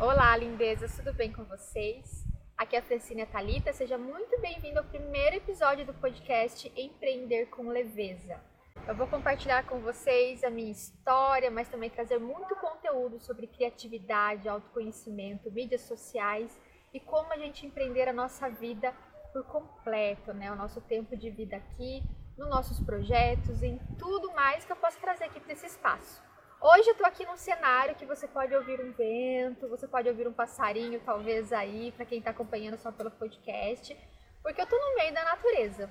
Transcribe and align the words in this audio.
Olá, 0.00 0.36
lindezas, 0.36 0.96
tudo 0.96 1.14
bem 1.14 1.32
com 1.32 1.44
vocês? 1.44 2.26
Aqui 2.58 2.74
é 2.74 2.80
a 2.80 2.82
Francine 2.82 3.24
Talita, 3.26 3.72
seja 3.72 3.96
muito 3.96 4.40
bem-vindo 4.40 4.80
ao 4.80 4.84
primeiro 4.84 5.36
episódio 5.36 5.86
do 5.86 5.94
podcast 5.94 6.70
Empreender 6.76 7.46
com 7.46 7.68
Leveza. 7.68 8.40
Eu 8.88 8.96
vou 8.96 9.06
compartilhar 9.06 9.64
com 9.66 9.78
vocês 9.78 10.42
a 10.42 10.50
minha 10.50 10.72
história, 10.72 11.48
mas 11.48 11.68
também 11.68 11.88
trazer 11.88 12.18
muito 12.18 12.56
conteúdo 12.56 13.20
sobre 13.20 13.46
criatividade, 13.46 14.48
autoconhecimento, 14.48 15.48
mídias 15.52 15.82
sociais 15.82 16.60
e 16.92 16.98
como 16.98 17.32
a 17.32 17.38
gente 17.38 17.64
empreender 17.64 18.08
a 18.08 18.12
nossa 18.12 18.50
vida 18.50 18.92
por 19.32 19.44
completo, 19.44 20.34
né? 20.34 20.50
O 20.50 20.56
nosso 20.56 20.80
tempo 20.80 21.16
de 21.16 21.30
vida 21.30 21.56
aqui, 21.56 22.02
nos 22.36 22.50
nossos 22.50 22.80
projetos, 22.80 23.62
em 23.62 23.78
tudo 23.96 24.32
mais 24.32 24.64
que 24.64 24.72
eu 24.72 24.76
posso 24.76 24.98
trazer 24.98 25.24
aqui 25.26 25.38
para 25.38 25.52
esse 25.52 25.66
espaço. 25.66 26.20
Hoje 26.66 26.88
eu 26.88 26.94
tô 26.94 27.04
aqui 27.04 27.26
num 27.26 27.36
cenário 27.36 27.94
que 27.94 28.06
você 28.06 28.26
pode 28.26 28.54
ouvir 28.54 28.80
um 28.80 28.90
vento, 28.90 29.68
você 29.68 29.86
pode 29.86 30.08
ouvir 30.08 30.26
um 30.26 30.32
passarinho, 30.32 30.98
talvez 31.04 31.52
aí, 31.52 31.92
para 31.92 32.06
quem 32.06 32.20
está 32.20 32.30
acompanhando 32.30 32.78
só 32.78 32.90
pelo 32.90 33.10
podcast, 33.10 33.94
porque 34.42 34.62
eu 34.62 34.66
tô 34.66 34.74
no 34.74 34.94
meio 34.94 35.12
da 35.12 35.24
natureza. 35.24 35.90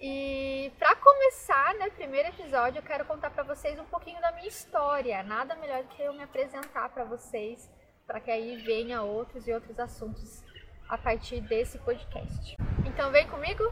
E 0.00 0.72
para 0.78 0.96
começar, 0.96 1.74
né, 1.74 1.90
primeiro 1.90 2.30
episódio, 2.30 2.78
eu 2.78 2.82
quero 2.82 3.04
contar 3.04 3.28
para 3.28 3.42
vocês 3.42 3.78
um 3.78 3.84
pouquinho 3.84 4.18
da 4.22 4.32
minha 4.32 4.48
história. 4.48 5.22
Nada 5.22 5.54
melhor 5.56 5.84
que 5.88 6.00
eu 6.00 6.14
me 6.14 6.22
apresentar 6.22 6.88
para 6.88 7.04
vocês, 7.04 7.70
para 8.06 8.20
que 8.20 8.30
aí 8.30 8.56
venha 8.56 9.02
outros 9.02 9.46
e 9.46 9.52
outros 9.52 9.78
assuntos 9.78 10.42
a 10.88 10.96
partir 10.96 11.42
desse 11.42 11.78
podcast. 11.78 12.56
Então 12.86 13.10
vem 13.10 13.28
comigo? 13.28 13.70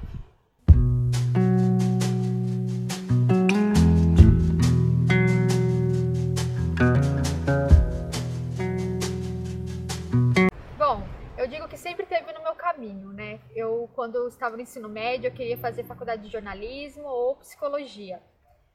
Caminho, 12.78 13.12
né? 13.12 13.40
Eu, 13.56 13.90
quando 13.94 14.14
eu 14.14 14.28
estava 14.28 14.56
no 14.56 14.62
ensino 14.62 14.88
médio, 14.88 15.26
eu 15.26 15.34
queria 15.34 15.58
fazer 15.58 15.82
faculdade 15.82 16.22
de 16.22 16.30
jornalismo 16.30 17.02
ou 17.04 17.34
psicologia. 17.36 18.22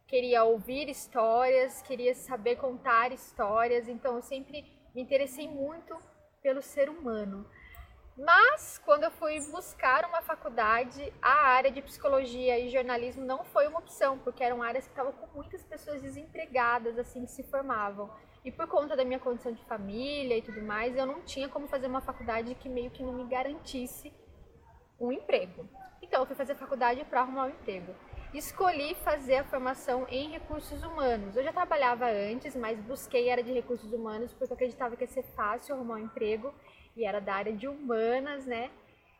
Queria 0.05 0.43
ouvir 0.43 0.89
histórias, 0.89 1.81
queria 1.81 2.13
saber 2.13 2.57
contar 2.57 3.13
histórias, 3.13 3.87
então 3.87 4.17
eu 4.17 4.21
sempre 4.21 4.65
me 4.93 5.01
interessei 5.01 5.47
muito 5.47 5.97
pelo 6.41 6.61
ser 6.61 6.89
humano. 6.89 7.49
Mas, 8.17 8.79
quando 8.85 9.05
eu 9.05 9.11
fui 9.11 9.39
buscar 9.49 10.05
uma 10.05 10.21
faculdade, 10.21 11.11
a 11.19 11.47
área 11.47 11.71
de 11.71 11.81
psicologia 11.81 12.59
e 12.59 12.69
jornalismo 12.69 13.25
não 13.25 13.43
foi 13.45 13.65
uma 13.67 13.79
opção, 13.79 14.19
porque 14.19 14.43
eram 14.43 14.61
áreas 14.61 14.85
que 14.85 14.91
estavam 14.91 15.13
com 15.13 15.27
muitas 15.33 15.63
pessoas 15.63 16.01
desempregadas, 16.01 16.99
assim, 16.99 17.25
que 17.25 17.31
se 17.31 17.43
formavam. 17.43 18.11
E 18.43 18.51
por 18.51 18.67
conta 18.67 18.95
da 18.95 19.05
minha 19.05 19.19
condição 19.19 19.53
de 19.53 19.63
família 19.65 20.37
e 20.37 20.41
tudo 20.41 20.61
mais, 20.61 20.95
eu 20.95 21.05
não 21.05 21.21
tinha 21.21 21.47
como 21.47 21.67
fazer 21.67 21.87
uma 21.87 22.01
faculdade 22.01 22.55
que 22.55 22.67
meio 22.67 22.91
que 22.91 23.01
não 23.01 23.13
me 23.13 23.25
garantisse 23.25 24.11
um 24.99 25.11
emprego. 25.11 25.67
Então, 26.01 26.21
eu 26.21 26.25
fui 26.25 26.35
fazer 26.35 26.55
faculdade 26.55 27.03
para 27.05 27.21
arrumar 27.21 27.45
um 27.45 27.49
emprego. 27.49 27.95
Escolhi 28.33 28.95
fazer 28.95 29.37
a 29.37 29.43
formação 29.43 30.05
em 30.09 30.29
recursos 30.29 30.83
humanos. 30.83 31.37
Eu 31.37 31.43
já 31.43 31.53
trabalhava 31.53 32.05
antes, 32.05 32.55
mas 32.55 32.79
busquei 32.79 33.29
a 33.29 33.33
área 33.33 33.43
de 33.43 33.53
recursos 33.53 33.93
humanos 33.93 34.33
porque 34.33 34.51
eu 34.51 34.55
acreditava 34.55 34.97
que 34.97 35.03
ia 35.03 35.07
ser 35.07 35.23
fácil 35.35 35.75
arrumar 35.75 35.95
um 35.95 36.05
emprego 36.05 36.53
e 36.95 37.05
era 37.05 37.21
da 37.21 37.35
área 37.35 37.53
de 37.53 37.67
humanas, 37.67 38.45
né? 38.45 38.71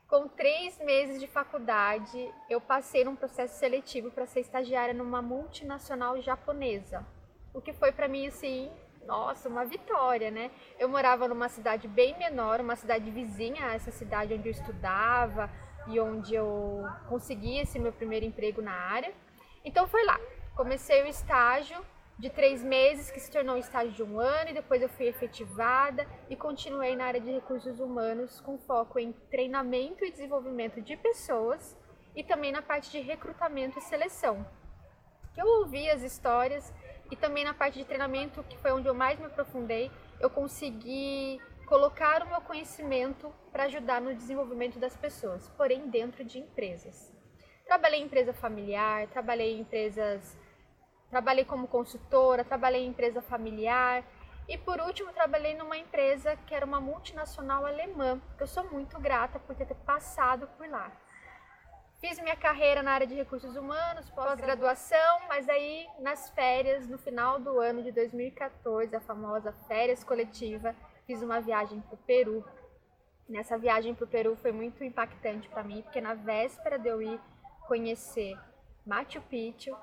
Com 0.07 0.27
três 0.27 0.77
meses 0.79 1.19
de 1.19 1.27
faculdade, 1.27 2.31
eu 2.49 2.59
passei 2.59 3.03
num 3.05 3.15
processo 3.15 3.57
seletivo 3.57 4.11
para 4.11 4.25
ser 4.25 4.41
estagiária 4.41 4.93
numa 4.93 5.21
multinacional 5.21 6.19
japonesa. 6.21 7.05
O 7.53 7.61
que 7.61 7.71
foi 7.71 7.91
para 7.91 8.07
mim 8.07 8.27
assim 8.27 8.71
nossa, 9.05 9.49
uma 9.49 9.65
vitória, 9.65 10.31
né? 10.31 10.51
Eu 10.79 10.87
morava 10.89 11.27
numa 11.27 11.49
cidade 11.49 11.87
bem 11.87 12.17
menor, 12.17 12.59
uma 12.59 12.75
cidade 12.75 13.09
vizinha 13.11 13.65
a 13.67 13.73
essa 13.73 13.91
cidade 13.91 14.33
onde 14.33 14.47
eu 14.47 14.51
estudava 14.51 15.49
e 15.87 15.99
onde 15.99 16.33
eu 16.33 16.83
consegui 17.09 17.59
esse 17.59 17.77
meu 17.79 17.91
primeiro 17.91 18.25
emprego 18.25 18.61
na 18.61 18.73
área. 18.73 19.13
Então 19.63 19.87
foi 19.87 20.05
lá. 20.05 20.19
Comecei 20.55 21.03
o 21.03 21.07
estágio 21.07 21.83
de 22.17 22.29
três 22.29 22.63
meses, 22.63 23.09
que 23.09 23.19
se 23.19 23.31
tornou 23.31 23.55
um 23.55 23.59
estágio 23.59 23.91
de 23.91 24.03
um 24.03 24.19
ano, 24.19 24.51
e 24.51 24.53
depois 24.53 24.81
eu 24.81 24.89
fui 24.89 25.07
efetivada 25.07 26.07
e 26.29 26.35
continuei 26.35 26.95
na 26.95 27.05
área 27.05 27.19
de 27.19 27.31
recursos 27.31 27.79
humanos 27.79 28.39
com 28.41 28.57
foco 28.59 28.99
em 28.99 29.11
treinamento 29.31 30.05
e 30.05 30.11
desenvolvimento 30.11 30.81
de 30.81 30.95
pessoas 30.95 31.75
e 32.15 32.23
também 32.23 32.51
na 32.51 32.61
parte 32.61 32.91
de 32.91 32.99
recrutamento 32.99 33.79
e 33.79 33.81
seleção. 33.81 34.45
Eu 35.35 35.47
ouvi 35.59 35.89
as 35.89 36.03
histórias 36.03 36.71
e 37.13 37.15
também 37.15 37.43
na 37.43 37.53
parte 37.53 37.77
de 37.77 37.85
treinamento, 37.85 38.43
que 38.45 38.57
foi 38.57 38.71
onde 38.71 38.87
eu 38.87 38.93
mais 38.95 39.19
me 39.19 39.27
aprofundei, 39.27 39.91
eu 40.19 40.31
consegui 40.31 41.39
colocar 41.67 42.23
o 42.23 42.27
meu 42.27 42.41
conhecimento 42.41 43.31
para 43.51 43.65
ajudar 43.65 44.01
no 44.01 44.15
desenvolvimento 44.15 44.79
das 44.79 44.97
pessoas, 44.97 45.47
porém 45.49 45.87
dentro 45.89 46.23
de 46.23 46.39
empresas. 46.39 47.13
Trabalhei 47.67 47.99
em 47.99 48.05
empresa 48.05 48.33
familiar, 48.33 49.05
trabalhei 49.09 49.53
em 49.53 49.59
empresas, 49.59 50.35
trabalhei 51.11 51.45
como 51.45 51.67
consultora, 51.67 52.43
trabalhei 52.43 52.83
em 52.83 52.89
empresa 52.89 53.21
familiar 53.21 54.03
e 54.49 54.57
por 54.57 54.79
último 54.81 55.13
trabalhei 55.13 55.55
numa 55.55 55.77
empresa 55.77 56.35
que 56.47 56.55
era 56.55 56.65
uma 56.65 56.81
multinacional 56.81 57.63
alemã, 57.63 58.19
eu 58.39 58.47
sou 58.47 58.63
muito 58.71 58.99
grata 58.99 59.37
por 59.37 59.55
ter 59.55 59.71
passado 59.85 60.47
por 60.57 60.67
lá. 60.67 60.91
Fiz 62.03 62.19
minha 62.19 62.35
carreira 62.35 62.83
na 62.83 62.91
área 62.91 63.07
de 63.07 63.15
recursos 63.15 63.55
humanos, 63.55 64.09
pós-graduação, 64.09 65.21
mas 65.29 65.47
aí 65.47 65.87
nas 65.99 66.29
férias, 66.31 66.85
no 66.85 66.97
final 66.97 67.39
do 67.39 67.61
ano 67.61 67.81
de 67.81 67.93
2014, 67.93 68.93
a 68.93 68.99
famosa 68.99 69.53
férias 69.69 70.03
coletiva, 70.03 70.75
fiz 71.07 71.21
uma 71.21 71.39
viagem 71.39 71.79
para 71.79 71.93
o 71.95 71.97
Peru. 71.99 72.43
Nessa 73.29 73.57
viagem 73.57 73.95
para 73.95 74.03
o 74.03 74.07
Peru 74.09 74.35
foi 74.41 74.51
muito 74.51 74.83
impactante 74.83 75.47
para 75.47 75.63
mim, 75.63 75.81
porque 75.81 76.01
na 76.01 76.13
véspera 76.13 76.77
de 76.77 76.89
eu 76.89 77.01
ir 77.01 77.21
conhecer 77.69 78.37
Machu 78.85 79.21
Picchu, 79.21 79.73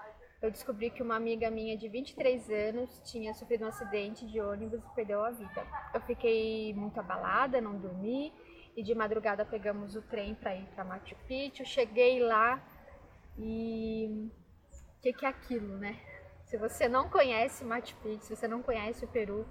eu 0.43 0.51
descobri 0.51 0.91
que 0.91 1.03
uma 1.03 1.17
amiga 1.17 1.51
minha 1.51 1.75
de 1.75 1.89
23 1.89 2.51
anos 2.51 3.01
tinha 3.11 3.33
sofrido 3.33 3.65
um 3.65 3.69
acidente 3.69 4.27
de 4.27 4.43
ônibus 4.43 4.85
e 4.85 4.95
perdeu 4.95 5.25
a 5.25 5.31
vida. 5.31 5.67
Eu 5.95 6.03
fiquei 6.03 6.75
muito 6.75 7.01
abalada, 7.01 7.63
não 7.63 7.79
dormi 7.79 8.31
e 8.77 8.83
de 8.83 8.95
madrugada 8.95 9.45
pegamos 9.45 9.97
o 9.97 10.03
trem 10.03 10.35
para 10.35 10.55
ir 10.55 10.67
para 10.75 10.85
Machu 10.85 11.17
Picchu. 11.27 11.65
Cheguei 11.65 12.21
lá 12.21 12.63
e 13.39 14.31
o 14.99 15.01
que, 15.03 15.13
que 15.13 15.25
é 15.25 15.29
aquilo, 15.29 15.79
né? 15.79 15.99
Se 16.45 16.57
você 16.57 16.89
não 16.89 17.09
conhece 17.09 17.65
Machu 17.65 17.97
Picchu, 18.03 18.25
se 18.25 18.37
você 18.37 18.49
não 18.49 18.63
conhece 18.63 19.05
o 19.05 19.09
Peru, 19.09 19.47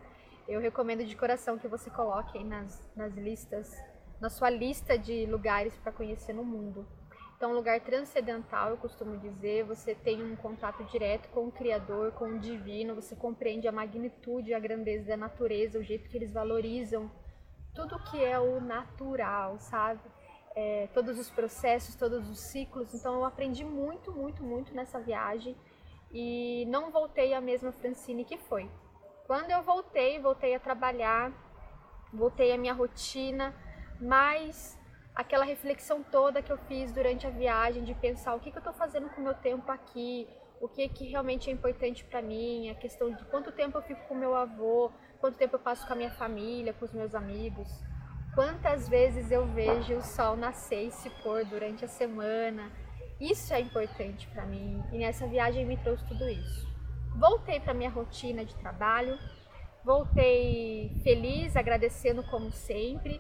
eu 0.47 0.59
recomendo 0.59 1.06
de 1.06 1.16
coração 1.16 1.58
que 1.58 1.68
você 1.68 1.90
coloque 1.90 2.38
aí 2.38 2.44
nas, 2.44 2.91
nas 2.96 3.13
listas, 3.13 3.72
na 4.19 4.29
sua 4.29 4.50
lista 4.50 4.97
de 4.97 5.25
lugares 5.25 5.78
para 5.78 5.91
conhecer 5.91 6.34
no 6.34 6.44
mundo. 6.44 6.88
Então, 7.38 7.53
lugar 7.53 7.79
transcendental, 7.79 8.72
eu 8.72 8.78
costumo 8.78 9.18
dizer, 9.18 9.63
você 9.63 9.96
tem 9.96 10.22
um 10.22 10.35
contato 10.35 10.84
direto 10.84 11.29
com 11.29 11.47
o 11.47 11.52
Criador, 11.52 12.12
com 12.12 12.25
o 12.25 12.38
Divino, 12.40 12.94
você 12.94 13.16
compreende 13.16 13.66
a 13.66 13.72
magnitude 13.72 14.53
a 14.53 14.59
grandeza 14.59 15.08
da 15.08 15.16
natureza, 15.16 15.79
o 15.79 15.84
jeito 15.84 16.09
que 16.09 16.18
eles 16.18 16.34
valorizam 16.34 17.09
tudo 17.79 17.97
que 18.00 18.22
é 18.22 18.38
o 18.38 18.59
natural, 18.59 19.57
sabe? 19.59 20.01
É, 20.53 20.90
todos 20.94 21.17
os 21.17 21.29
processos, 21.29 21.95
todos 21.95 22.29
os 22.29 22.40
ciclos. 22.40 22.94
Então 22.94 23.16
eu 23.16 23.23
aprendi 23.23 23.63
muito, 23.63 24.12
muito, 24.12 24.44
muito 24.44 24.73
nessa 24.73 25.00
viagem 25.00 25.56
e 26.12 26.66
não 26.67 26.91
voltei 26.91 27.34
a 27.34 27.40
mesma 27.40 27.72
Francine 27.72 28.25
que 28.25 28.38
foi. 28.38 28.69
Quando 29.25 29.51
eu 29.51 29.62
voltei, 29.62 30.19
voltei 30.19 30.53
a 30.56 30.59
trabalhar, 30.59 31.31
voltei 32.12 32.51
à 32.51 32.57
minha 32.57 32.73
rotina, 32.73 33.56
mas 34.01 34.78
aquela 35.16 35.46
reflexão 35.46 36.03
toda 36.03 36.41
que 36.41 36.51
eu 36.51 36.57
fiz 36.57 36.91
durante 36.91 37.25
a 37.28 37.29
viagem 37.29 37.84
de 37.84 37.94
pensar 37.94 38.35
o 38.35 38.40
que, 38.41 38.51
que 38.51 38.57
eu 38.57 38.61
estou 38.61 38.73
fazendo 38.73 39.09
com 39.09 39.22
o 39.22 39.23
meu 39.23 39.35
tempo 39.35 39.72
aqui, 39.72 40.28
o 40.62 40.68
que, 40.68 40.88
que 40.90 41.08
realmente 41.08 41.50
é 41.50 41.53
importante 41.53 42.03
para 42.03 42.22
mim, 42.22 42.70
a 42.70 42.75
questão 42.75 43.14
de 43.14 43.24
quanto 43.25 43.52
tempo 43.52 43.78
eu 43.78 43.81
fico 43.81 44.08
com 44.08 44.16
meu 44.16 44.36
avô, 44.36 44.92
quanto 45.20 45.38
tempo 45.38 45.56
eu 45.56 45.59
passo 45.59 45.86
com 45.88 45.94
a 45.94 45.96
minha 45.96 46.12
família, 46.12 46.74
com 46.74 46.86
os 46.86 46.94
meus 46.94 47.16
amigos, 47.16 47.68
quantas 48.35 48.88
vezes 48.90 49.32
eu 49.32 49.46
vejo 49.47 49.96
o 49.96 50.02
sol 50.02 50.35
nascer 50.35 50.88
e 50.88 50.91
se 50.91 51.09
pôr 51.22 51.46
durante 51.46 51.85
a 51.85 51.88
semana. 51.88 52.72
Isso 53.20 53.53
é 53.53 53.59
importante 53.59 54.28
para 54.28 54.46
mim 54.46 54.84
e 54.91 54.97
nessa 54.97 55.28
viagem 55.28 55.66
me 55.66 55.78
trouxe 55.78 56.06
tudo 56.06 56.28
isso. 56.29 56.67
Voltei 57.16 57.59
para 57.59 57.73
minha 57.73 57.90
rotina 57.90 58.46
de 58.46 58.55
trabalho, 58.55 59.17
voltei 59.84 60.91
feliz, 61.03 61.55
agradecendo 61.55 62.23
como 62.23 62.52
sempre 62.52 63.20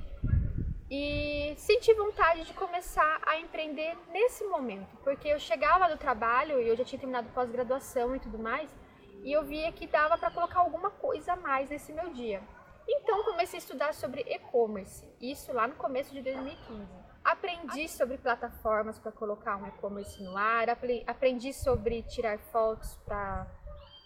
e 0.89 1.53
senti 1.57 1.93
vontade 1.93 2.45
de 2.45 2.53
começar 2.53 3.21
a 3.25 3.39
empreender 3.39 3.95
nesse 4.11 4.43
momento, 4.45 4.97
porque 5.03 5.27
eu 5.27 5.39
chegava 5.39 5.87
do 5.87 5.97
trabalho 5.97 6.59
e 6.59 6.67
eu 6.67 6.75
já 6.75 6.83
tinha 6.83 6.99
terminado 6.99 7.29
pós-graduação 7.29 8.15
e 8.15 8.19
tudo 8.19 8.39
mais, 8.39 8.75
e 9.23 9.31
eu 9.31 9.43
via 9.43 9.71
que 9.71 9.85
dava 9.85 10.17
para 10.17 10.31
colocar 10.31 10.59
alguma 10.59 10.89
coisa 10.89 11.33
a 11.33 11.35
mais 11.35 11.69
nesse 11.69 11.93
meu 11.93 12.09
dia. 12.11 12.41
Então 12.87 13.23
comecei 13.23 13.57
a 13.57 13.61
estudar 13.61 13.93
sobre 13.93 14.21
e-commerce, 14.21 15.05
isso 15.21 15.53
lá 15.53 15.67
no 15.67 15.75
começo 15.75 16.11
de 16.11 16.23
2015. 16.23 16.87
Aprendi 17.23 17.87
sobre 17.87 18.17
plataformas 18.17 18.97
para 18.97 19.11
colocar 19.11 19.57
um 19.57 19.67
e-commerce 19.67 20.23
no 20.23 20.35
ar, 20.35 20.69
aprendi 21.05 21.53
sobre 21.53 22.01
tirar 22.03 22.39
fotos 22.39 22.95
para 23.05 23.45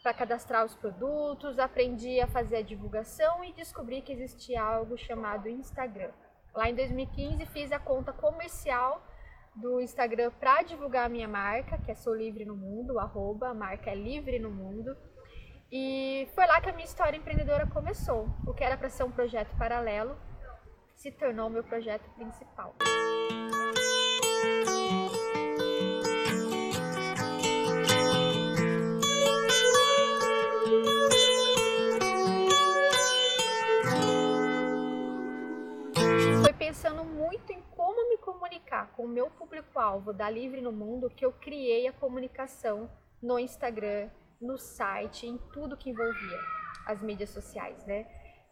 para 0.04 0.14
cadastrar 0.14 0.66
os 0.66 0.76
produtos, 0.76 1.58
aprendi 1.58 2.20
a 2.20 2.28
fazer 2.28 2.58
a 2.58 2.62
divulgação 2.62 3.42
e 3.42 3.54
descobri 3.54 4.02
que 4.02 4.12
existia 4.12 4.62
algo 4.62 4.98
chamado 4.98 5.48
Instagram. 5.48 6.12
Lá 6.54 6.70
em 6.70 6.76
2015 6.76 7.46
fiz 7.48 7.72
a 7.72 7.80
conta 7.80 8.14
comercial 8.14 9.04
do 9.56 9.82
Instagram 9.82 10.32
para 10.40 10.62
divulgar 10.64 11.06
a 11.06 11.10
minha 11.10 11.28
marca, 11.28 11.78
que 11.80 11.92
é 11.92 11.96
Sou 11.96 12.14
Livre 12.16 12.46
no 12.46 12.56
Mundo, 12.56 13.00
arroba, 13.00 13.50
a 13.50 13.54
marca 13.54 13.90
é 13.90 13.96
Livre 13.96 14.38
no 14.40 14.52
Mundo. 14.52 14.96
E 15.72 16.28
foi 16.36 16.46
lá 16.46 16.62
que 16.62 16.70
a 16.70 16.74
minha 16.74 16.86
história 16.86 17.18
empreendedora 17.18 17.66
começou. 17.66 18.28
O 18.46 18.54
que 18.54 18.64
era 18.64 18.78
para 18.78 18.90
ser 18.90 19.04
um 19.04 19.12
projeto 19.12 19.56
paralelo 19.58 20.16
se 20.96 21.12
tornou 21.12 21.50
meu 21.50 21.64
projeto 21.64 22.08
principal. 22.12 22.76
Com 38.96 39.06
o 39.06 39.08
meu 39.08 39.30
público-alvo 39.30 40.12
da 40.12 40.30
Livre 40.30 40.62
no 40.62 40.72
Mundo 40.72 41.10
que 41.10 41.24
eu 41.24 41.32
criei 41.32 41.88
a 41.88 41.94
comunicação 41.94 42.90
no 43.22 43.40
Instagram, 43.40 44.10
no 44.42 44.58
site, 44.58 45.28
em 45.28 45.38
tudo 45.54 45.78
que 45.78 45.90
envolvia 45.90 46.40
as 46.86 47.02
mídias 47.02 47.30
sociais, 47.30 47.86
né? 47.86 48.06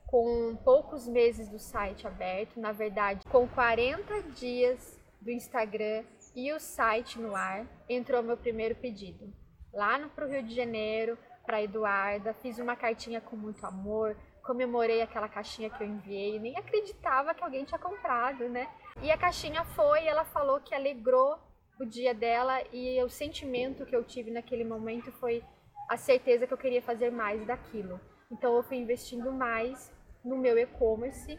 Com 0.06 0.56
poucos 0.63 1.07
meses 1.07 1.50
do 1.50 1.59
site 1.59 2.07
aberto, 2.07 2.59
na 2.59 2.71
verdade, 2.71 3.25
com 3.29 3.47
40 3.47 4.21
dias 4.33 5.00
do 5.19 5.31
Instagram 5.31 6.03
e 6.35 6.51
o 6.53 6.59
site 6.59 7.19
no 7.19 7.35
ar, 7.35 7.65
entrou 7.89 8.24
meu 8.24 8.38
primeiro 8.38 8.75
pedido. 8.75 9.33
Lá 9.74 9.97
no 9.97 10.09
pro 10.09 10.27
Rio 10.27 10.44
de 10.44 10.56
Janeiro, 10.56 11.17
para 11.45 11.62
Eduarda, 11.62 12.33
fiz 12.33 12.59
uma 12.59 12.75
cartinha 12.75 13.19
com 13.19 13.35
muito 13.35 13.65
amor, 13.65 14.15
comemorei 14.43 15.01
aquela 15.01 15.29
caixinha 15.29 15.69
que 15.69 15.83
eu 15.83 15.88
enviei, 15.88 16.39
nem 16.39 16.57
acreditava 16.57 17.33
que 17.33 17.43
alguém 17.43 17.63
tinha 17.63 17.79
comprado, 17.79 18.49
né? 18.49 18.67
E 19.01 19.11
a 19.11 19.17
caixinha 19.17 19.63
foi, 19.63 20.05
ela 20.05 20.25
falou 20.25 20.59
que 20.59 20.75
alegrou 20.75 21.38
o 21.79 21.85
dia 21.85 22.13
dela 22.13 22.61
e 22.71 23.01
o 23.03 23.09
sentimento 23.09 23.85
que 23.85 23.95
eu 23.95 24.03
tive 24.03 24.31
naquele 24.31 24.63
momento 24.63 25.11
foi 25.13 25.43
a 25.89 25.97
certeza 25.97 26.45
que 26.45 26.53
eu 26.53 26.57
queria 26.57 26.81
fazer 26.81 27.11
mais 27.11 27.45
daquilo. 27.45 27.99
Então 28.31 28.55
eu 28.55 28.63
fui 28.63 28.77
investindo 28.77 29.31
mais 29.31 29.91
no 30.23 30.38
meu 30.38 30.57
e-commerce, 30.57 31.38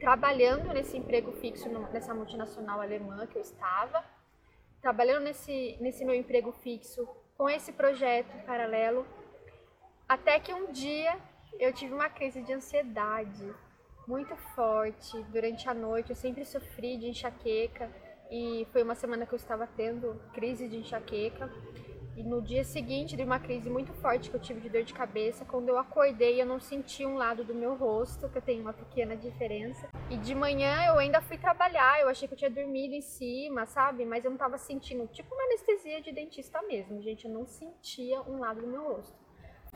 trabalhando 0.00 0.72
nesse 0.72 0.96
emprego 0.96 1.32
fixo 1.32 1.68
nessa 1.92 2.14
multinacional 2.14 2.80
alemã 2.80 3.26
que 3.26 3.36
eu 3.36 3.42
estava, 3.42 4.04
trabalhando 4.80 5.24
nesse, 5.24 5.76
nesse 5.80 6.04
meu 6.04 6.14
emprego 6.14 6.50
fixo 6.52 7.06
com 7.36 7.48
esse 7.48 7.72
projeto 7.72 8.44
paralelo, 8.44 9.06
até 10.08 10.40
que 10.40 10.52
um 10.52 10.72
dia 10.72 11.16
eu 11.58 11.72
tive 11.72 11.92
uma 11.92 12.08
crise 12.08 12.42
de 12.42 12.52
ansiedade 12.52 13.52
muito 14.06 14.34
forte 14.54 15.22
durante 15.24 15.68
a 15.68 15.74
noite. 15.74 16.10
Eu 16.10 16.16
sempre 16.16 16.44
sofri 16.44 16.96
de 16.96 17.08
enxaqueca 17.08 17.90
e 18.30 18.66
foi 18.72 18.82
uma 18.82 18.94
semana 18.94 19.26
que 19.26 19.32
eu 19.32 19.36
estava 19.36 19.66
tendo 19.66 20.20
crise 20.32 20.68
de 20.68 20.76
enxaqueca. 20.76 21.50
E 22.14 22.22
no 22.22 22.42
dia 22.42 22.62
seguinte 22.62 23.16
de 23.16 23.22
uma 23.22 23.40
crise 23.40 23.70
muito 23.70 23.90
forte 23.94 24.28
que 24.28 24.36
eu 24.36 24.40
tive 24.40 24.60
de 24.60 24.68
dor 24.68 24.82
de 24.82 24.92
cabeça, 24.92 25.46
quando 25.46 25.70
eu 25.70 25.78
acordei 25.78 26.42
eu 26.42 26.44
não 26.44 26.60
senti 26.60 27.06
um 27.06 27.14
lado 27.14 27.42
do 27.42 27.54
meu 27.54 27.74
rosto, 27.74 28.28
que 28.28 28.36
eu 28.36 28.42
tenho 28.42 28.60
uma 28.60 28.74
pequena 28.74 29.16
diferença. 29.16 29.88
E 30.10 30.18
de 30.18 30.34
manhã 30.34 30.84
eu 30.88 30.98
ainda 30.98 31.22
fui 31.22 31.38
trabalhar, 31.38 32.02
eu 32.02 32.08
achei 32.10 32.28
que 32.28 32.34
eu 32.34 32.38
tinha 32.38 32.50
dormido 32.50 32.94
em 32.94 33.00
cima, 33.00 33.64
sabe? 33.64 34.04
Mas 34.04 34.26
eu 34.26 34.30
não 34.30 34.36
tava 34.36 34.58
sentindo, 34.58 35.06
tipo 35.06 35.34
uma 35.34 35.44
anestesia 35.44 36.02
de 36.02 36.12
dentista 36.12 36.60
mesmo, 36.62 37.00
gente, 37.00 37.24
eu 37.24 37.30
não 37.30 37.46
sentia 37.46 38.20
um 38.22 38.40
lado 38.40 38.60
do 38.60 38.66
meu 38.66 38.92
rosto. 38.92 39.16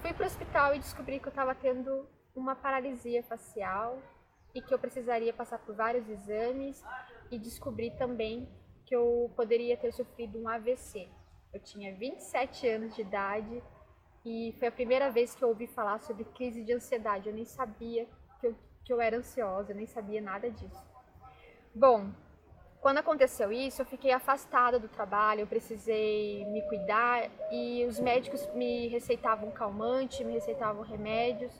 Fui 0.00 0.12
pro 0.12 0.26
hospital 0.26 0.74
e 0.74 0.78
descobri 0.78 1.18
que 1.18 1.28
eu 1.28 1.32
tava 1.32 1.54
tendo 1.54 2.06
uma 2.34 2.54
paralisia 2.54 3.22
facial 3.22 3.98
e 4.54 4.60
que 4.60 4.72
eu 4.72 4.78
precisaria 4.78 5.32
passar 5.32 5.58
por 5.58 5.74
vários 5.74 6.08
exames 6.08 6.82
e 7.30 7.38
descobri 7.38 7.90
também 7.92 8.48
que 8.84 8.94
eu 8.94 9.32
poderia 9.34 9.76
ter 9.76 9.92
sofrido 9.92 10.38
um 10.38 10.48
AVC. 10.48 11.08
Eu 11.52 11.60
tinha 11.60 11.94
27 11.96 12.68
anos 12.68 12.94
de 12.94 13.00
idade 13.00 13.62
e 14.24 14.54
foi 14.58 14.68
a 14.68 14.72
primeira 14.72 15.10
vez 15.10 15.34
que 15.34 15.42
eu 15.42 15.48
ouvi 15.48 15.66
falar 15.66 15.98
sobre 16.00 16.24
crise 16.24 16.62
de 16.62 16.72
ansiedade. 16.72 17.28
Eu 17.28 17.34
nem 17.34 17.44
sabia 17.44 18.06
que 18.40 18.46
eu, 18.46 18.56
que 18.84 18.92
eu 18.92 19.00
era 19.00 19.16
ansiosa, 19.16 19.72
eu 19.72 19.76
nem 19.76 19.86
sabia 19.86 20.20
nada 20.20 20.50
disso. 20.50 20.84
Bom, 21.74 22.12
quando 22.86 22.98
aconteceu 22.98 23.50
isso, 23.50 23.82
eu 23.82 23.84
fiquei 23.84 24.12
afastada 24.12 24.78
do 24.78 24.86
trabalho, 24.86 25.40
eu 25.40 25.46
precisei 25.48 26.44
me 26.44 26.62
cuidar 26.68 27.28
e 27.50 27.84
os 27.84 27.98
médicos 27.98 28.46
me 28.54 28.86
receitavam 28.86 29.50
calmante, 29.50 30.22
me 30.22 30.34
receitavam 30.34 30.84
remédios, 30.84 31.50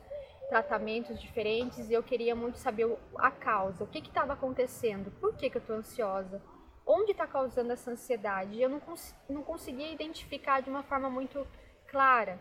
tratamentos 0.49 1.21
diferentes 1.21 1.91
e 1.91 1.95
eu 1.95 2.01
queria 2.01 2.37
muito 2.37 2.59
saber 2.59 2.97
a 3.19 3.33
causa, 3.33 3.83
o 3.83 3.89
que 3.89 3.99
estava 3.99 4.35
acontecendo, 4.35 5.11
por 5.21 5.35
que, 5.35 5.51
que 5.51 5.57
eu 5.57 5.61
estou 5.61 5.75
ansiosa 5.75 6.41
onde 6.87 7.11
está 7.11 7.27
causando 7.27 7.73
essa 7.73 7.91
ansiedade. 7.91 8.63
Eu 8.63 8.69
não, 8.69 8.79
cons 8.79 9.13
não 9.29 9.43
conseguia 9.43 9.91
identificar 9.91 10.63
de 10.63 10.71
uma 10.71 10.85
forma 10.85 11.11
muito 11.11 11.45
clara. 11.89 12.39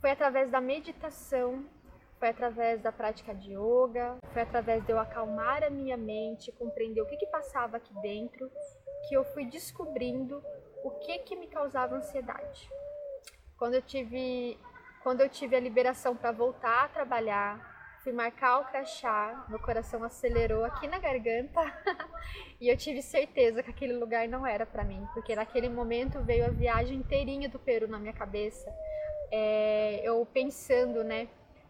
Foi 0.00 0.12
através 0.12 0.48
da 0.48 0.60
meditação, 0.60 1.64
foi 2.22 2.28
através 2.28 2.80
da 2.80 2.92
prática 2.92 3.34
de 3.34 3.50
yoga, 3.52 4.16
foi 4.32 4.42
através 4.42 4.86
de 4.86 4.92
eu 4.92 4.98
acalmar 5.00 5.64
a 5.64 5.68
minha 5.68 5.96
mente, 5.96 6.52
compreender 6.52 7.00
o 7.00 7.06
que, 7.06 7.16
que 7.16 7.26
passava 7.26 7.78
aqui 7.78 7.92
dentro, 8.00 8.48
que 9.08 9.16
eu 9.16 9.24
fui 9.24 9.44
descobrindo 9.44 10.40
o 10.84 10.90
que, 11.00 11.18
que 11.18 11.34
me 11.34 11.48
causava 11.48 11.96
ansiedade. 11.96 12.70
Quando 13.58 13.74
eu 13.74 13.82
tive, 13.82 14.56
quando 15.02 15.20
eu 15.20 15.28
tive 15.28 15.56
a 15.56 15.58
liberação 15.58 16.14
para 16.14 16.30
voltar 16.30 16.84
a 16.84 16.88
trabalhar, 16.90 17.58
fui 18.04 18.12
marcar 18.12 18.60
o 18.60 18.66
crachá, 18.66 19.44
meu 19.48 19.58
coração 19.58 20.04
acelerou 20.04 20.64
aqui 20.64 20.86
na 20.86 21.00
garganta 21.00 21.60
e 22.60 22.68
eu 22.68 22.76
tive 22.76 23.02
certeza 23.02 23.64
que 23.64 23.70
aquele 23.70 23.94
lugar 23.94 24.28
não 24.28 24.46
era 24.46 24.64
para 24.64 24.84
mim, 24.84 25.04
porque 25.12 25.34
naquele 25.34 25.68
momento 25.68 26.20
veio 26.20 26.46
a 26.46 26.50
viagem 26.50 26.98
inteirinha 26.98 27.48
do 27.48 27.58
Peru 27.58 27.88
na 27.88 27.98
minha 27.98 28.12
cabeça, 28.12 28.72
é, 29.32 30.00
eu 30.04 30.24
pensando, 30.26 31.02
né, 31.02 31.26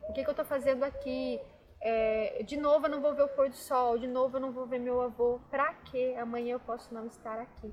o 0.09 0.13
que, 0.13 0.25
que 0.25 0.31
eu 0.31 0.35
tô 0.35 0.45
fazendo 0.45 0.85
aqui? 0.85 1.41
É, 1.81 2.43
de 2.45 2.57
novo 2.57 2.87
eu 2.87 2.91
não 2.91 3.01
vou 3.01 3.15
ver 3.15 3.23
o 3.23 3.29
pôr 3.29 3.49
do 3.49 3.57
sol, 3.57 3.99
de 3.99 4.07
novo 4.07 4.37
eu 4.37 4.41
não 4.41 4.53
vou 4.53 4.67
ver 4.67 4.79
meu 4.79 5.01
avô, 5.01 5.41
pra 5.51 5.75
que 5.75 6.15
amanhã 6.15 6.53
eu 6.53 6.61
posso 6.61 6.95
não 6.95 7.07
estar 7.07 7.41
aqui? 7.41 7.73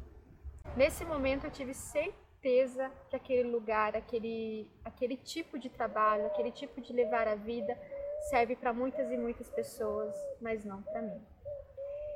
Nesse 0.75 1.05
momento 1.05 1.45
eu 1.45 1.51
tive 1.51 1.73
certeza 1.73 2.91
que 3.09 3.15
aquele 3.15 3.49
lugar, 3.49 3.95
aquele, 3.95 4.67
aquele 4.83 5.15
tipo 5.15 5.59
de 5.59 5.69
trabalho, 5.69 6.25
aquele 6.25 6.51
tipo 6.51 6.81
de 6.81 6.91
levar 6.91 7.27
a 7.27 7.35
vida 7.35 7.77
serve 8.29 8.55
para 8.55 8.73
muitas 8.73 9.11
e 9.11 9.17
muitas 9.17 9.49
pessoas, 9.49 10.15
mas 10.41 10.65
não 10.65 10.81
para 10.81 11.01
mim. 11.01 11.21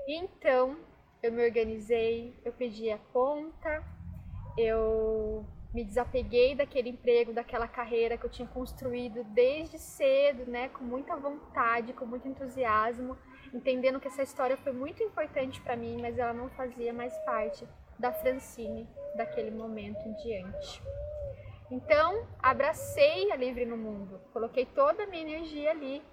Então, 0.08 0.78
eu 1.22 1.32
me 1.32 1.46
organizei, 1.46 2.34
eu 2.44 2.52
pedi 2.52 2.90
a 2.90 2.98
conta, 3.14 3.84
eu 4.58 5.46
me 5.74 5.84
desapeguei 5.84 6.54
daquele 6.54 6.90
emprego, 6.90 7.34
daquela 7.34 7.68
carreira 7.68 8.18
que 8.18 8.26
eu 8.26 8.30
tinha 8.30 8.48
construído 8.48 9.24
desde 9.24 9.80
cedo, 9.80 10.50
né, 10.50 10.70
com 10.70 10.84
muita 10.84 11.16
vontade, 11.16 11.94
com 11.94 12.06
muito 12.06 12.28
entusiasmo, 12.28 13.18
entendendo 13.52 14.00
que 14.00 14.08
essa 14.08 14.22
história 14.22 14.56
foi 14.58 14.72
muito 14.72 15.02
importante 15.02 15.60
para 15.62 15.76
mim, 15.76 16.00
mas 16.00 16.18
ela 16.18 16.34
não 16.34 16.50
fazia 16.52 16.94
mais 16.94 17.18
parte 17.26 17.68
da 17.98 18.12
Francine 18.12 18.88
daquele 19.16 19.50
momento 19.50 20.08
em 20.08 20.14
diante. 20.14 20.82
Então, 21.72 22.28
abracei 22.42 23.32
a 23.32 23.36
Livre 23.36 23.66
no 23.66 23.78
Mundo, 23.78 24.22
coloquei 24.32 24.66
toda 24.66 25.04
a 25.04 25.08
minha 25.08 25.24
energia 25.24 25.72
ali. 25.72 26.04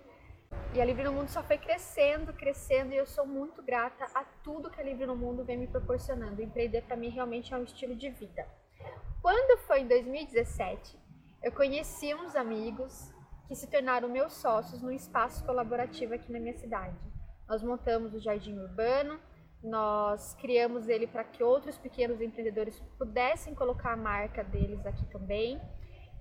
E 0.75 0.81
a 0.81 0.85
Livre 0.85 1.05
no 1.05 1.13
Mundo 1.13 1.29
só 1.29 1.43
foi 1.43 1.59
crescendo, 1.59 2.33
crescendo, 2.33 2.93
e 2.93 2.97
eu 2.97 3.07
sou 3.07 3.27
muito 3.27 3.63
grata 3.63 4.07
a 4.15 4.25
tudo 4.43 4.71
que 4.71 4.81
a 4.81 4.85
Livre 4.85 5.07
no 5.07 5.15
Mundo 5.15 5.45
vem 5.45 5.59
me 5.59 5.67
proporcionando. 5.67 6.43
Empreender 6.43 6.83
para 6.83 6.97
mim 6.97 7.09
realmente 7.09 7.53
é 7.53 7.57
um 7.57 7.63
estilo 7.63 7.95
de 7.95 8.09
vida. 8.09 8.47
Quando 9.23 9.59
foi 9.59 9.81
em 9.81 9.87
2017, 9.87 10.99
eu 11.43 11.53
conheci 11.53 12.15
uns 12.15 12.35
amigos 12.35 13.13
que 13.47 13.55
se 13.55 13.67
tornaram 13.67 14.09
meus 14.09 14.33
sócios 14.33 14.81
no 14.81 14.91
espaço 14.91 15.45
colaborativo 15.45 16.15
aqui 16.15 16.33
na 16.33 16.41
minha 16.41 16.55
cidade. 16.55 16.97
Nós 17.47 17.63
montamos 17.63 18.15
o 18.15 18.19
Jardim 18.19 18.59
Urbano, 18.59 19.21
nós 19.63 20.33
criamos 20.41 20.89
ele 20.89 21.07
para 21.07 21.23
que 21.23 21.43
outros 21.43 21.77
pequenos 21.77 22.19
empreendedores 22.23 22.81
pudessem 22.97 23.55
colocar 23.55 23.93
a 23.93 23.97
marca 23.97 24.43
deles 24.43 24.87
aqui 24.87 25.05
também. 25.11 25.61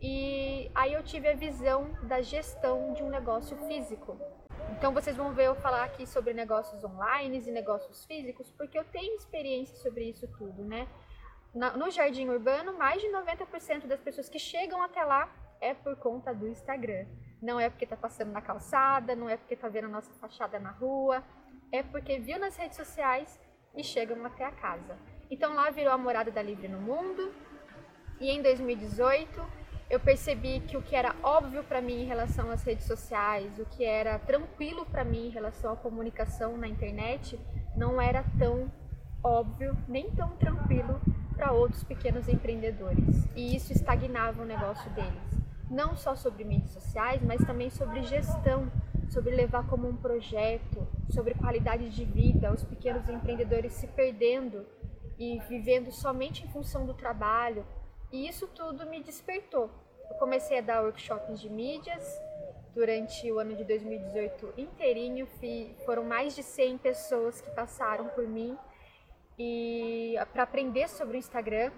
E 0.02 0.70
aí 0.76 0.92
eu 0.92 1.02
tive 1.02 1.30
a 1.30 1.36
visão 1.36 1.94
da 2.04 2.22
gestão 2.22 2.92
de 2.94 3.02
um 3.02 3.10
negócio 3.10 3.56
físico. 3.66 4.20
Então 4.78 4.94
vocês 4.94 5.16
vão 5.16 5.34
ver 5.34 5.48
eu 5.48 5.56
falar 5.56 5.86
aqui 5.86 6.06
sobre 6.06 6.34
negócios 6.34 6.84
online 6.84 7.42
e 7.48 7.52
negócios 7.52 8.04
físicos, 8.04 8.52
porque 8.58 8.78
eu 8.78 8.84
tenho 8.84 9.16
experiência 9.16 9.78
sobre 9.78 10.04
isso 10.04 10.28
tudo, 10.38 10.66
né? 10.66 10.86
No 11.54 11.90
jardim 11.90 12.30
urbano, 12.30 12.78
mais 12.78 13.02
de 13.02 13.08
90% 13.08 13.88
das 13.88 14.00
pessoas 14.00 14.30
que 14.30 14.38
chegam 14.38 14.82
até 14.82 15.04
lá 15.04 15.30
é 15.60 15.74
por 15.74 15.96
conta 15.96 16.34
do 16.34 16.48
Instagram. 16.48 17.06
Não 17.42 17.60
é 17.60 17.70
porque 17.70 17.86
tá 17.86 17.98
passando 17.98 18.32
na 18.32 18.42
calçada, 18.42 19.16
não 19.16 19.30
é 19.30 19.38
porque 19.38 19.56
tá 19.56 19.68
vendo 19.68 19.86
a 19.86 19.90
nossa 19.90 20.12
fachada 20.16 20.60
na 20.60 20.72
rua, 20.72 21.24
é 21.72 21.82
porque 21.82 22.20
viu 22.20 22.40
nas 22.40 22.56
redes 22.56 22.78
sociais 22.78 23.40
e 23.76 23.84
chegam 23.84 24.24
até 24.26 24.46
a 24.46 24.52
casa. 24.52 24.98
Então 25.30 25.54
lá 25.54 25.70
virou 25.70 25.94
a 25.94 25.98
morada 25.98 26.32
da 26.32 26.42
Livre 26.42 26.68
no 26.68 26.80
Mundo. 26.80 27.34
E 28.20 28.30
em 28.30 28.42
2018 28.42 29.60
eu 29.90 30.00
percebi 30.00 30.60
que 30.62 30.78
o 30.78 30.82
que 30.82 30.96
era 30.96 31.16
óbvio 31.24 31.64
para 31.64 31.82
mim 31.82 32.04
em 32.04 32.06
relação 32.06 32.52
às 32.52 32.64
redes 32.64 32.86
sociais, 32.86 33.58
o 33.58 33.66
que 33.66 33.84
era 33.84 34.20
tranquilo 34.20 34.86
para 34.86 35.04
mim 35.04 35.28
em 35.28 35.30
relação 35.30 35.74
à 35.74 35.76
comunicação 35.76 36.58
na 36.58 36.68
internet, 36.68 37.40
não 37.76 38.00
era 38.00 38.24
tão 38.38 38.72
óbvio 39.24 39.76
nem 39.88 40.12
tão 40.12 40.30
tranquilo 40.38 41.02
para 41.40 41.54
outros 41.54 41.86
pequenos 41.86 42.28
empreendedores. 42.28 43.26
E 43.34 43.56
isso 43.56 43.72
estagnava 43.72 44.44
o 44.44 44.46
negócio 44.46 44.92
deles. 44.92 45.40
Não 45.70 45.96
só 45.96 46.14
sobre 46.14 46.44
mídias 46.44 46.72
sociais, 46.72 47.22
mas 47.24 47.42
também 47.46 47.70
sobre 47.70 48.04
gestão, 48.04 48.70
sobre 49.08 49.34
levar 49.34 49.66
como 49.68 49.88
um 49.88 49.96
projeto, 49.96 50.86
sobre 51.10 51.34
qualidade 51.34 51.90
de 51.90 52.04
vida, 52.04 52.52
os 52.52 52.66
pequenos 52.66 53.08
empreendedores 53.08 53.72
se 53.72 53.88
perdendo 53.88 54.66
e 55.18 55.40
vivendo 55.48 55.92
somente 55.92 56.44
em 56.44 56.50
função 56.50 56.86
do 56.86 56.94
trabalho. 56.94 57.66
E 58.12 58.28
isso 58.28 58.46
tudo 58.48 58.86
me 58.86 59.02
despertou. 59.02 59.70
Eu 60.10 60.18
comecei 60.18 60.58
a 60.58 60.62
dar 60.62 60.84
workshops 60.84 61.40
de 61.40 61.50
mídias 61.50 62.04
durante 62.76 63.32
o 63.32 63.40
ano 63.40 63.56
de 63.56 63.64
2018 63.64 64.56
inteirinho. 64.58 65.26
Foram 65.86 66.04
mais 66.04 66.36
de 66.36 66.44
100 66.44 66.80
pessoas 66.80 67.40
que 67.40 67.50
passaram 67.52 68.08
por 68.10 68.28
mim 68.28 68.58
e 69.40 70.16
para 70.34 70.44
aprender 70.44 70.90
sobre 70.90 71.16
o 71.16 71.20
Instagram. 71.20 71.72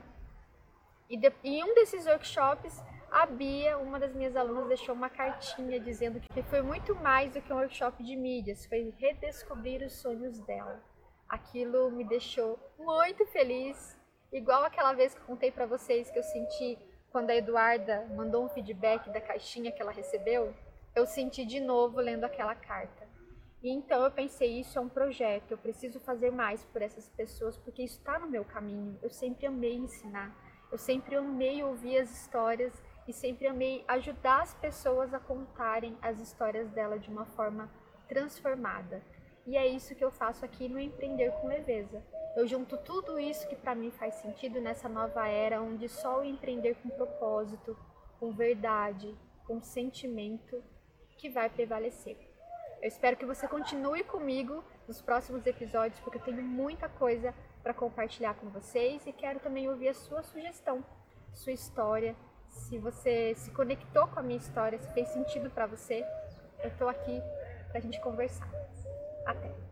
E 1.07 1.15
de, 1.15 1.31
em 1.43 1.63
um 1.63 1.75
desses 1.75 2.07
workshops, 2.07 2.81
a 3.11 3.25
Bia, 3.25 3.77
uma 3.77 3.99
das 3.99 4.13
minhas 4.15 4.35
alunas, 4.35 4.69
deixou 4.69 4.95
uma 4.95 5.09
cartinha 5.09 5.79
dizendo 5.79 6.19
que 6.19 6.41
foi 6.43 6.61
muito 6.61 6.95
mais 6.95 7.31
do 7.33 7.41
que 7.41 7.53
um 7.53 7.57
workshop 7.57 8.03
de 8.03 8.15
mídias, 8.15 8.65
foi 8.65 8.93
redescobrir 8.97 9.83
os 9.83 9.93
sonhos 9.93 10.39
dela. 10.39 10.81
Aquilo 11.29 11.91
me 11.91 12.03
deixou 12.03 12.57
muito 12.79 13.25
feliz, 13.27 13.97
igual 14.31 14.63
aquela 14.63 14.93
vez 14.93 15.13
que 15.13 15.21
contei 15.21 15.51
para 15.51 15.65
vocês 15.65 16.09
que 16.09 16.17
eu 16.17 16.23
senti 16.23 16.79
quando 17.11 17.29
a 17.29 17.35
Eduarda 17.35 18.07
mandou 18.15 18.45
um 18.45 18.49
feedback 18.49 19.09
da 19.09 19.19
caixinha 19.19 19.71
que 19.71 19.81
ela 19.81 19.91
recebeu, 19.91 20.55
eu 20.95 21.05
senti 21.05 21.45
de 21.45 21.59
novo 21.59 21.99
lendo 21.99 22.23
aquela 22.23 22.55
carta. 22.55 23.10
E 23.63 23.69
então 23.69 24.03
eu 24.03 24.11
pensei, 24.11 24.59
isso 24.59 24.77
é 24.77 24.81
um 24.81 24.89
projeto, 24.89 25.51
eu 25.51 25.57
preciso 25.57 25.99
fazer 25.99 26.31
mais 26.31 26.63
por 26.65 26.81
essas 26.81 27.07
pessoas, 27.09 27.57
porque 27.57 27.83
isso 27.83 27.99
está 27.99 28.17
no 28.17 28.27
meu 28.27 28.43
caminho. 28.43 28.97
Eu 29.03 29.09
sempre 29.11 29.45
amei 29.45 29.75
ensinar, 29.75 30.35
eu 30.71 30.79
sempre 30.79 31.15
amei 31.15 31.63
ouvir 31.63 31.99
as 31.99 32.09
histórias 32.09 32.73
e 33.07 33.13
sempre 33.13 33.47
amei 33.47 33.83
ajudar 33.87 34.41
as 34.41 34.53
pessoas 34.55 35.13
a 35.13 35.19
contarem 35.19 35.95
as 36.01 36.19
histórias 36.19 36.69
dela 36.71 36.97
de 36.97 37.09
uma 37.09 37.25
forma 37.25 37.69
transformada. 38.07 39.03
E 39.45 39.55
é 39.57 39.67
isso 39.67 39.95
que 39.95 40.03
eu 40.03 40.11
faço 40.11 40.43
aqui 40.43 40.67
no 40.67 40.79
Empreender 40.79 41.31
com 41.33 41.47
Leveza. 41.47 42.03
Eu 42.35 42.47
junto 42.47 42.77
tudo 42.77 43.19
isso 43.19 43.47
que 43.47 43.55
para 43.55 43.75
mim 43.75 43.91
faz 43.91 44.15
sentido 44.15 44.61
nessa 44.61 44.87
nova 44.87 45.27
era 45.27 45.61
onde 45.61 45.89
só 45.89 46.19
o 46.19 46.23
empreender 46.23 46.75
com 46.75 46.89
propósito, 46.89 47.77
com 48.19 48.31
verdade, 48.31 49.15
com 49.45 49.61
sentimento 49.61 50.63
que 51.17 51.29
vai 51.29 51.49
prevalecer. 51.49 52.30
Eu 52.81 52.87
espero 52.87 53.15
que 53.15 53.25
você 53.25 53.47
continue 53.47 54.03
comigo 54.03 54.63
nos 54.87 55.01
próximos 55.01 55.45
episódios, 55.45 55.99
porque 55.99 56.17
eu 56.17 56.23
tenho 56.23 56.41
muita 56.41 56.89
coisa 56.89 57.31
para 57.61 57.75
compartilhar 57.75 58.33
com 58.33 58.49
vocês 58.49 59.05
e 59.05 59.13
quero 59.13 59.39
também 59.39 59.69
ouvir 59.69 59.89
a 59.89 59.93
sua 59.93 60.23
sugestão, 60.23 60.83
sua 61.31 61.53
história. 61.53 62.15
Se 62.47 62.79
você 62.79 63.35
se 63.35 63.51
conectou 63.51 64.07
com 64.07 64.19
a 64.19 64.23
minha 64.23 64.39
história, 64.39 64.79
se 64.79 64.91
fez 64.93 65.09
sentido 65.09 65.51
para 65.51 65.67
você, 65.67 66.03
eu 66.63 66.69
estou 66.69 66.89
aqui 66.89 67.21
para 67.69 67.77
a 67.77 67.81
gente 67.81 68.01
conversar. 68.01 68.49
Até! 69.27 69.70